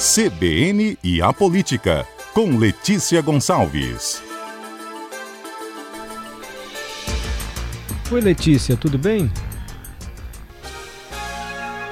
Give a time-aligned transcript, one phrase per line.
[0.00, 4.22] CBN e a Política, com Letícia Gonçalves.
[8.10, 9.30] Oi, Letícia, tudo bem?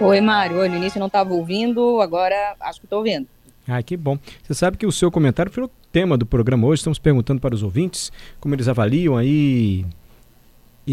[0.00, 0.56] Oi, Mário.
[0.56, 3.28] Oi, no início não estava ouvindo, agora acho que estou ouvindo.
[3.66, 4.18] Ah, que bom.
[4.42, 6.80] Você sabe que o seu comentário foi o tema do programa hoje.
[6.80, 9.84] Estamos perguntando para os ouvintes como eles avaliam aí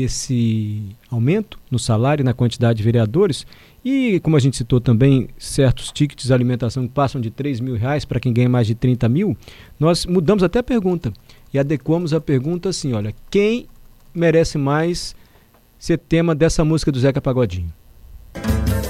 [0.00, 3.46] esse aumento no salário e na quantidade de vereadores.
[3.84, 7.76] E, como a gente citou também, certos tickets de alimentação que passam de 3 mil
[7.76, 9.36] reais para quem ganha mais de 30 mil,
[9.78, 11.12] nós mudamos até a pergunta
[11.52, 13.66] e adequamos a pergunta assim: olha, quem
[14.14, 15.14] merece mais
[15.78, 17.72] ser tema dessa música do Zeca Pagodinho?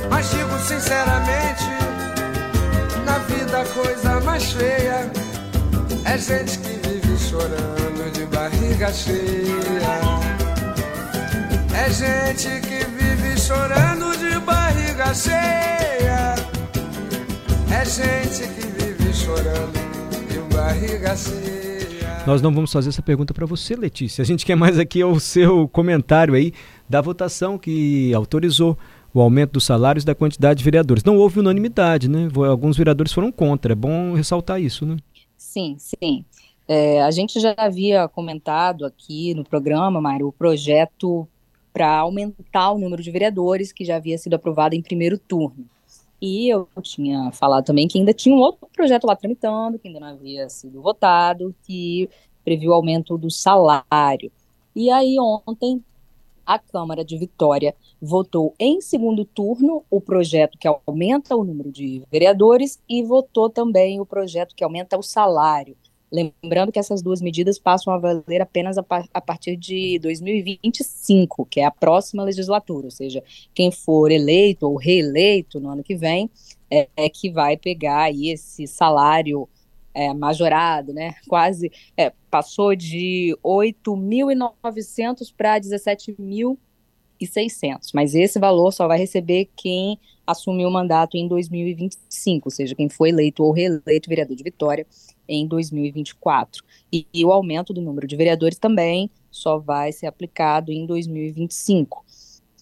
[0.08, 1.64] Mas digo sinceramente,
[3.04, 5.10] na vida a coisa mais feia
[6.04, 10.11] é gente que vive chorando de barriga cheia.
[11.92, 16.34] É gente que vive chorando de barriga cheia.
[17.70, 19.74] É gente que vive chorando
[20.26, 22.24] de barriga cheia.
[22.26, 24.22] Nós não vamos fazer essa pergunta para você, Letícia.
[24.22, 26.54] A gente quer mais aqui o seu comentário aí
[26.88, 28.78] da votação que autorizou
[29.12, 31.04] o aumento dos salários e da quantidade de vereadores.
[31.04, 32.26] Não houve unanimidade, né?
[32.48, 33.74] Alguns vereadores foram contra.
[33.74, 34.96] É bom ressaltar isso, né?
[35.36, 36.24] Sim, sim.
[36.66, 41.28] É, a gente já havia comentado aqui no programa, Mário, o projeto
[41.72, 45.66] para aumentar o número de vereadores que já havia sido aprovado em primeiro turno.
[46.20, 49.98] E eu tinha falado também que ainda tinha um outro projeto lá tramitando, que ainda
[49.98, 52.08] não havia sido votado, que
[52.44, 54.30] previu o aumento do salário.
[54.74, 55.82] E aí ontem
[56.46, 62.02] a Câmara de Vitória votou em segundo turno o projeto que aumenta o número de
[62.10, 65.76] vereadores e votou também o projeto que aumenta o salário.
[66.12, 71.46] Lembrando que essas duas medidas passam a valer apenas a, par a, partir de 2025,
[71.46, 73.24] que é a próxima legislatura, ou seja,
[73.54, 76.28] quem for eleito ou reeleito no ano que vem
[76.70, 79.48] é, é que vai pegar aí esse salário
[79.94, 81.14] é, majorado, né?
[81.26, 86.58] Quase é, passou de 8.900 para 17.600,
[87.94, 92.90] mas esse valor só vai receber quem assumiu o mandato em 2025, ou seja, quem
[92.90, 94.86] foi eleito ou reeleito vereador de Vitória
[95.32, 96.62] em 2024.
[96.92, 102.04] E, e, o aumento do número de vereadores também só vai ser aplicado em 2025.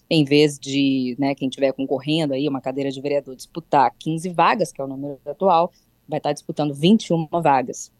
[0.08, 4.72] Em vez de né, quem estiver concorrendo aí, uma cadeira de vereador, disputar 15 vagas,
[4.72, 5.72] que é o número atual,
[6.08, 7.92] vai estar disputando 21 vagas.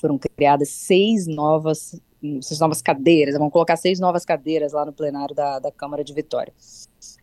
[0.00, 2.00] Foram criadas seis novas,
[2.40, 6.14] seis novas cadeiras, vamos colocar seis novas cadeiras lá no plenário da, da Câmara de
[6.14, 6.52] Vitória.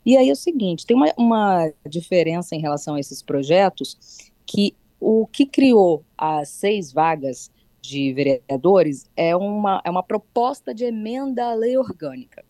[0.06, 3.98] E aí é o seguinte, tem uma, uma diferença em relação a esses projetos,
[4.46, 10.84] que o que criou as seis vagas de vereadores é uma, é uma proposta de
[10.86, 12.44] emenda à lei orgânica.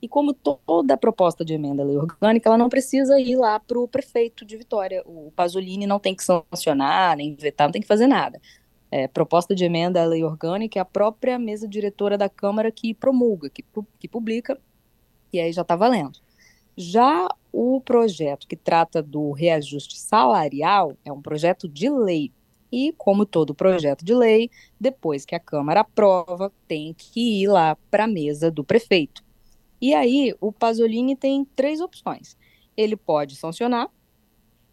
[0.00, 3.78] E como toda proposta de emenda à lei orgânica, ela não precisa ir lá para
[3.78, 5.02] o prefeito de Vitória.
[5.06, 8.40] O Pasolini não tem que sancionar, nem vetar, não tem que fazer nada.
[8.90, 12.94] É, proposta de emenda à lei orgânica é a própria mesa diretora da Câmara que
[12.94, 13.64] promulga, que,
[13.98, 14.60] que publica,
[15.32, 16.20] e aí já está valendo.
[16.76, 22.32] Já o projeto que trata do reajuste salarial é um projeto de lei.
[22.72, 27.76] E, como todo projeto de lei, depois que a Câmara aprova, tem que ir lá
[27.88, 29.22] para a mesa do prefeito.
[29.80, 32.36] E aí, o Pasolini tem três opções.
[32.76, 33.88] Ele pode sancionar,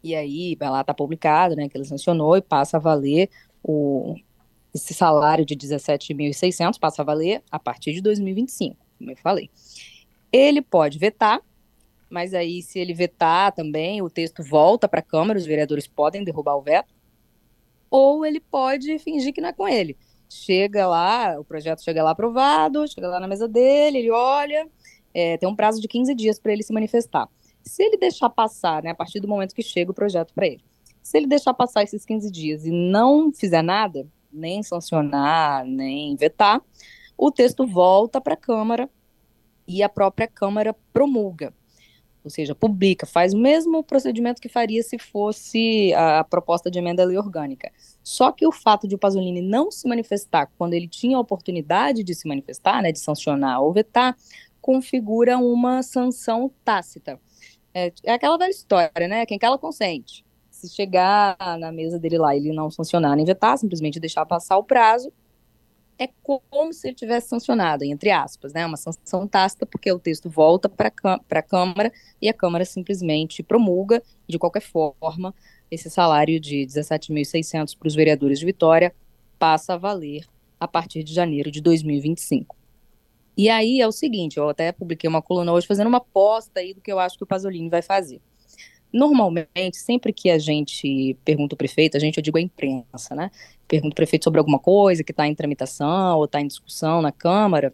[0.03, 3.29] e aí vai lá, está publicado, né, que ele sancionou e passa a valer
[3.63, 4.15] o,
[4.73, 9.49] esse salário de 17.600, passa a valer a partir de 2025, como eu falei.
[10.31, 11.41] Ele pode vetar,
[12.11, 16.25] mas aí se ele vetar também, o texto volta para a Câmara, os vereadores podem
[16.25, 16.93] derrubar o veto,
[17.89, 19.97] ou ele pode fingir que não é com ele.
[20.29, 24.67] Chega lá, o projeto chega lá aprovado, chega lá na mesa dele, ele olha,
[25.13, 27.29] é, tem um prazo de 15 dias para ele se manifestar.
[27.63, 30.61] Se ele deixar passar, né, a partir do momento que chega o projeto para ele,
[31.01, 36.61] se ele deixar passar esses 15 dias e não fizer nada, nem sancionar, nem vetar,
[37.17, 38.89] o texto volta para a Câmara
[39.65, 41.53] e a própria Câmara promulga
[42.23, 47.03] ou seja, publica, faz o mesmo procedimento que faria se fosse a proposta de emenda
[47.03, 47.71] à lei orgânica.
[48.03, 52.03] Só que o fato de o Pasolini não se manifestar quando ele tinha a oportunidade
[52.03, 54.15] de se manifestar, né, de sancionar ou vetar,
[54.61, 57.19] configura uma sanção tácita.
[57.73, 59.25] É, é aquela velha história, né?
[59.25, 60.23] Quem cala consente.
[60.49, 64.63] Se chegar na mesa dele lá ele não sancionar nem vetar, simplesmente deixar passar o
[64.63, 65.11] prazo,
[66.01, 68.65] é como se ele tivesse sancionado, entre aspas, né?
[68.65, 70.91] Uma sanção tácita, porque o texto volta para
[71.29, 75.31] a Câmara e a Câmara simplesmente promulga, de qualquer forma,
[75.69, 78.95] esse salário de 17.600 para os vereadores de Vitória
[79.37, 80.25] passa a valer
[80.59, 82.57] a partir de janeiro de 2025.
[83.37, 86.73] E aí é o seguinte, eu até publiquei uma coluna hoje fazendo uma aposta aí
[86.73, 88.19] do que eu acho que o Pasolini vai fazer.
[88.93, 93.31] Normalmente, sempre que a gente pergunta o prefeito, a gente, eu digo a imprensa, né?
[93.67, 97.11] Pergunta o prefeito sobre alguma coisa que está em tramitação ou está em discussão na
[97.11, 97.73] Câmara,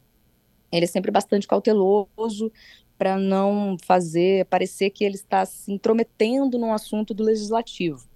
[0.72, 2.52] ele é sempre bastante cauteloso
[2.98, 8.08] para não fazer parecer que ele está se intrometendo num assunto do legislativo.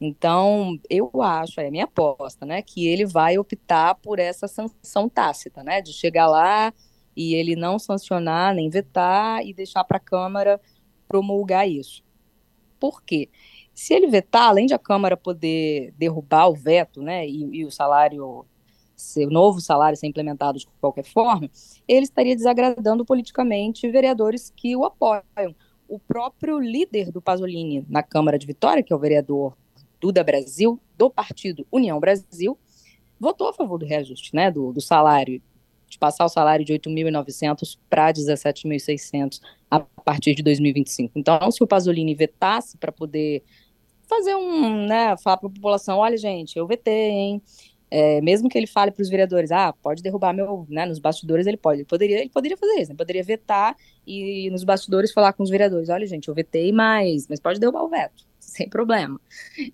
[0.00, 5.08] Então, eu acho, é a minha aposta, né, que ele vai optar por essa sanção
[5.08, 6.72] tácita, né, de chegar lá
[7.16, 10.60] e ele não sancionar nem vetar e deixar para a Câmara
[11.08, 12.04] promulgar isso.
[12.78, 13.28] Por quê?
[13.74, 17.70] Se ele vetar, além de a Câmara poder derrubar o veto, né, e, e o
[17.70, 18.44] salário,
[19.16, 21.50] o novo salário ser implementado de qualquer forma,
[21.86, 25.54] ele estaria desagradando politicamente vereadores que o apoiam.
[25.88, 29.56] O próprio líder do Pasolini na Câmara de Vitória, que é o vereador
[30.00, 32.58] Duda Brasil, do partido União Brasil,
[33.18, 35.40] votou a favor do reajuste, né, do, do salário,
[35.88, 39.40] de passar o salário de 8.900 para 17.600
[39.70, 41.18] a partir de 2025.
[41.18, 43.42] Então, se o Pasolini vetasse para poder
[44.08, 47.42] fazer um, né, falar para a população, olha, gente, eu vetei, hein,
[47.90, 51.46] é, mesmo que ele fale para os vereadores, ah, pode derrubar meu, né, nos bastidores
[51.46, 53.76] ele pode, ele poderia, ele poderia fazer isso, né, poderia vetar
[54.06, 57.82] e nos bastidores falar com os vereadores, olha gente, eu vetei, mas, mas pode derrubar
[57.84, 59.20] o veto, sem problema.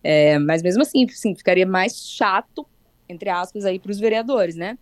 [0.02, 2.66] É, mas mesmo assim, sim, ficaria mais chato,
[3.08, 4.76] entre aspas, aí para os vereadores, né,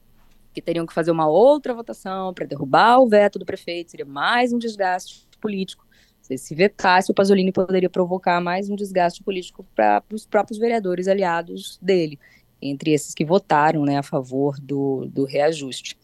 [0.53, 4.53] que teriam que fazer uma outra votação para derrubar o veto do prefeito, seria mais
[4.53, 5.87] um desgaste político.
[6.23, 11.79] Se vetasse, o Pasolini poderia provocar mais um desgaste político para os próprios vereadores aliados
[11.83, 12.19] dele
[12.63, 15.99] entre esses que votaram né, a favor do, do reajuste.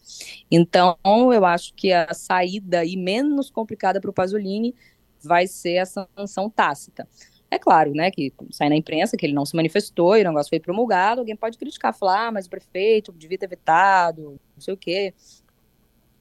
[0.51, 0.97] Então,
[1.33, 4.75] eu acho que a saída e menos complicada para o Pasolini
[5.23, 7.07] vai ser a sanção tácita.
[7.51, 10.49] É claro, né, que sai na imprensa que ele não se manifestou e o negócio
[10.49, 14.73] foi promulgado, alguém pode criticar, falar, ah, mas o prefeito devia ter vetado, não sei
[14.73, 15.13] o quê.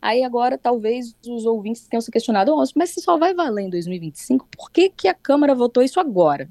[0.00, 4.48] Aí agora talvez os ouvintes tenham se questionado, mas se só vai valer em 2025,
[4.56, 6.48] por que, que a Câmara votou isso agora?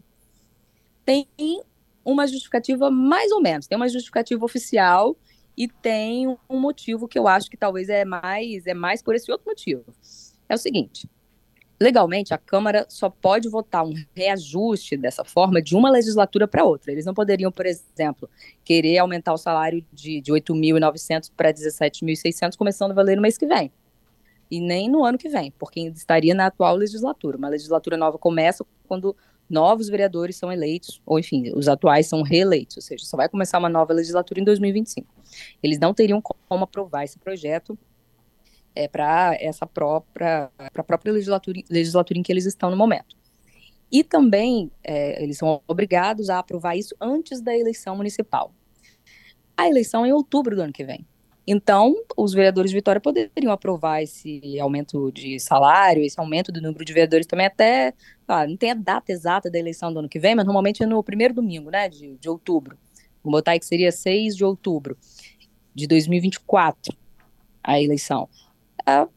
[1.05, 1.27] Tem
[2.07, 3.67] uma justificativa mais ou menos.
[3.67, 5.17] Tem uma justificativa oficial
[5.57, 9.29] e tem um motivo que eu acho que talvez é mais é mais por esse
[9.31, 9.83] outro motivo.
[10.47, 11.09] É o seguinte:
[11.79, 16.91] legalmente a Câmara só pode votar um reajuste dessa forma de uma legislatura para outra.
[16.91, 18.29] Eles não poderiam, por exemplo,
[18.63, 23.45] querer aumentar o salário de, de 8.900 para 17.600 começando a valer no mês que
[23.45, 23.71] vem.
[24.49, 27.37] E nem no ano que vem, porque estaria na atual legislatura.
[27.37, 29.15] Uma legislatura nova começa quando
[29.49, 33.57] novos vereadores são eleitos, ou enfim, os atuais são reeleitos, ou seja, só vai começar
[33.59, 35.07] uma nova legislatura em 2025.
[35.61, 37.77] Eles não teriam como aprovar esse projeto
[38.77, 43.15] é, para essa própria, para a própria legislatura, legislatura em que eles estão no momento.
[43.91, 48.53] E também é, eles são obrigados a aprovar isso antes da eleição municipal.
[49.55, 51.03] A eleição é em outubro do ano que vem.
[51.49, 56.83] Então, os vereadores de Vitória poderiam aprovar esse aumento de salário, esse aumento do número
[56.85, 57.93] de vereadores também até,
[58.27, 60.85] ah, não tem a data exata da eleição do ano que vem, mas normalmente é
[60.85, 62.77] no primeiro domingo, né, de, de outubro.
[63.23, 64.97] Vamos botar aí que seria 6 de outubro
[65.73, 66.93] de 2024,
[67.63, 68.27] a eleição.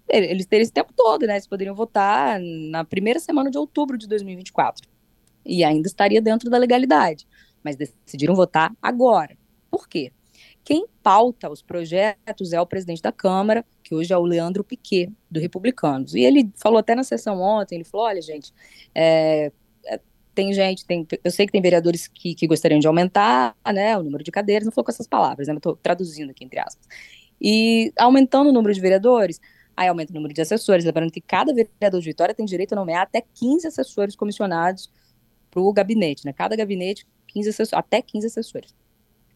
[0.09, 4.09] Eles teriam esse tempo todo, né, eles poderiam votar na primeira semana de outubro de
[4.09, 4.89] 2024.
[5.47, 7.27] E ainda estaria dentro da legalidade.
[7.63, 9.37] Mas decidiram votar agora.
[9.71, 10.13] Por quê?
[10.65, 15.11] Quem pauta os projetos é o presidente da Câmara, que hoje é o Leandro Piquet,
[15.31, 16.15] do Republicanos.
[16.15, 18.53] E ele falou até na sessão ontem, ele falou, olha, gente,
[18.95, 19.51] é,
[19.87, 20.01] é,
[20.35, 24.03] tem gente, tem, eu sei que tem vereadores que, que gostariam de aumentar né, o
[24.03, 26.87] número de cadeiras, não falou com essas palavras, né, estou traduzindo aqui entre aspas.
[27.41, 29.41] E aumentando o número de vereadores,
[29.77, 32.77] aí aumenta o número de assessores, lembrando que cada vereador de Vitória tem direito a
[32.77, 34.91] nomear até 15 assessores comissionados
[35.51, 36.33] para o gabinete, né?
[36.33, 38.75] Cada gabinete, 15 assessores, até 15 assessores.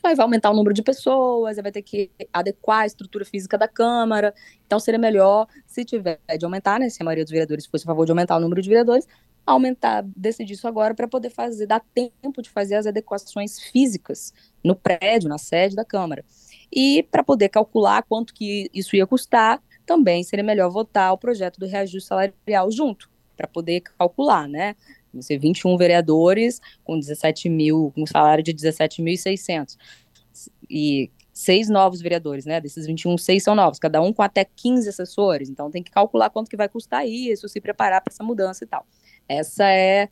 [0.02, 3.56] Aí vai aumentar o número de pessoas, aí vai ter que adequar a estrutura física
[3.56, 4.34] da Câmara.
[4.66, 6.90] Então seria melhor, se tiver de aumentar, né?
[6.90, 9.08] Se a maioria dos vereadores fosse a favor de aumentar o número de vereadores,
[9.46, 14.76] aumentar, decidir isso agora para poder fazer, dar tempo de fazer as adequações físicas no
[14.76, 16.22] prédio, na sede da Câmara.
[16.70, 21.58] E para poder calcular quanto que isso ia custar, também seria melhor votar o projeto
[21.58, 24.74] do reajuste salarial junto, para poder calcular, né?
[25.12, 29.76] Você 21 vereadores com 17 mil, com um salário de 17.600.
[30.68, 32.60] E seis novos vereadores, né?
[32.60, 35.48] Desses 21, seis são novos, cada um com até 15 assessores.
[35.48, 38.66] Então tem que calcular quanto que vai custar isso, se preparar para essa mudança e
[38.66, 38.86] tal.
[39.28, 40.08] Essa é,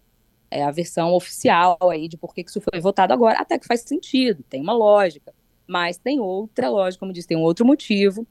[0.51, 3.39] é, a versão oficial aí de por que isso foi votado agora.
[3.39, 5.33] Até que faz sentido, tem uma lógica.
[5.67, 8.27] Mas tem outra lógica, como disse, tem um outro motivo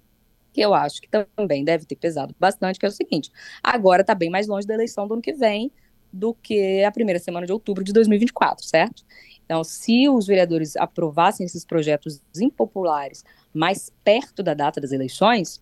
[0.51, 3.31] que eu acho que também deve ter pesado bastante, que é o seguinte:
[3.63, 5.71] agora está bem mais longe da eleição do ano que vem,
[6.11, 9.03] do que a primeira semana de outubro de 2024, certo?
[9.45, 15.61] Então, se os vereadores aprovassem esses projetos impopulares mais perto da data das eleições,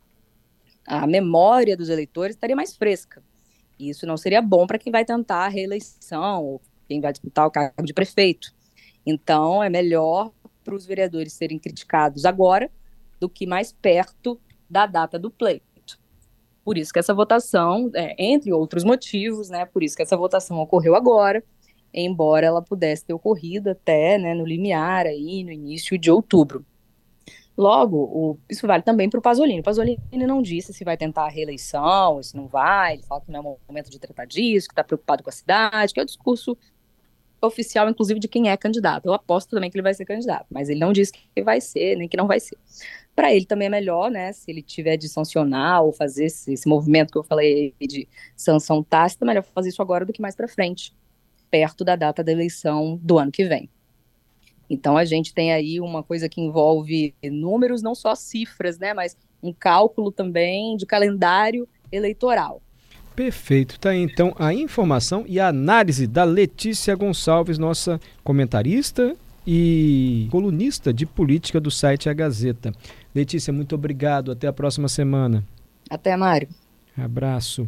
[0.85, 3.23] a memória dos eleitores estaria mais fresca.
[3.77, 7.47] E isso não seria bom para quem vai tentar a reeleição, ou quem vai disputar
[7.47, 8.53] o cargo de prefeito.
[9.05, 10.31] Então, é melhor
[10.63, 12.69] para os vereadores serem criticados agora
[13.19, 14.39] do que mais perto
[14.69, 15.99] da data do pleito.
[16.63, 20.59] Por isso que essa votação, é, entre outros motivos, né, por isso que essa votação
[20.59, 21.43] ocorreu agora,
[21.93, 26.65] embora ela pudesse ter ocorrido até né, no limiar, aí, no início de outubro.
[27.57, 29.59] Logo, o, isso vale também para o Pasolini.
[29.59, 33.31] O Pasolini não disse se vai tentar a reeleição, se não vai, ele fala que
[33.31, 36.05] não é momento de tratar disso, que está preocupado com a cidade, que é o
[36.05, 36.57] discurso
[37.41, 39.07] oficial, inclusive, de quem é candidato.
[39.07, 41.95] Eu aposto também que ele vai ser candidato, mas ele não disse que vai ser,
[41.97, 42.57] nem que não vai ser.
[43.15, 46.67] Para ele também é melhor, né, se ele tiver de sancionar ou fazer esse, esse
[46.67, 50.47] movimento que eu falei de sanção tácita, melhor fazer isso agora do que mais para
[50.47, 50.95] frente,
[51.51, 53.69] perto da data da eleição do ano que vem.
[54.69, 59.17] Então a gente tem aí uma coisa que envolve números, não só cifras, né, mas
[59.43, 62.61] um cálculo também de calendário eleitoral.
[63.15, 63.77] Perfeito.
[63.77, 69.13] Tá aí então a informação e a análise da Letícia Gonçalves, nossa comentarista
[69.51, 72.71] e colunista de política do site A Gazeta.
[73.15, 74.31] Letícia, muito obrigado.
[74.31, 75.43] Até a próxima semana.
[75.89, 76.47] Até, Mário.
[76.95, 77.67] Abraço.